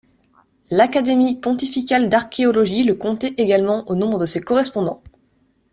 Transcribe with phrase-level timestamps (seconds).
[0.71, 5.03] L'Académie pontificale d'archéologie le comptait également au nombre de ses correspondants.